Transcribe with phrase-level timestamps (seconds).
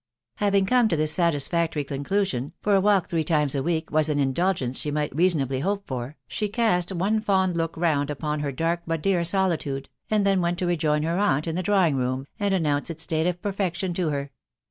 [0.39, 4.17] Haying come to this1 satisfactory conclusion (for a walk three times a week was an
[4.17, 6.55] indulgence she might reasonably hope for), she east
[6.89, 11.03] one4 fond look round upon her dark but dear solitude, and then went to rejoin
[11.03, 13.93] her aunt in the drawing* room, and announce its state of perfection.
[13.93, 14.31] to her.